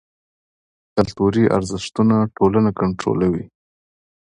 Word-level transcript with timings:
کلتوري 0.95 1.43
ارزښتونه 1.57 2.15
ټولنه 2.35 2.69
کنټرولوي. 2.79 3.45